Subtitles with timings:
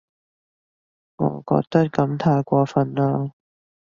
[1.17, 3.33] 我覺得噉太過份喇